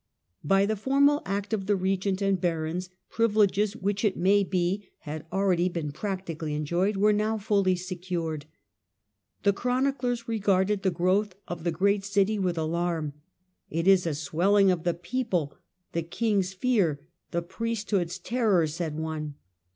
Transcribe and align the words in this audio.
By 0.43 0.65
the 0.65 0.75
formal 0.75 1.21
act 1.27 1.53
of 1.53 1.67
the 1.67 1.75
regent 1.75 2.23
and 2.23 2.41
barons, 2.41 2.89
privi 3.11 3.35
leges 3.35 3.75
which, 3.75 4.03
it 4.03 4.17
maybe, 4.17 4.89
had 5.01 5.27
already 5.31 5.69
been 5.69 5.91
practically 5.91 6.55
enjoyed, 6.55 6.97
were 6.97 7.13
now 7.13 7.37
fully 7.37 7.75
secured. 7.75 8.47
The 9.43 9.53
chroniclers 9.53 10.27
regarded 10.27 10.81
the 10.81 10.89
growth 10.89 11.35
of 11.47 11.63
the 11.63 11.71
great 11.71 12.03
city 12.03 12.39
with 12.39 12.57
alarm. 12.57 13.13
It 13.69 13.87
is" 13.87 14.07
a 14.07 14.15
swelling 14.15 14.71
of 14.71 14.85
the 14.85 14.95
people, 14.95 15.55
the 15.91 16.01
king's 16.01 16.51
fear, 16.51 16.99
the 17.29 17.43
priesthood's 17.43 18.17
terror", 18.17 18.65
said 18.65 18.97
one. 18.97 19.35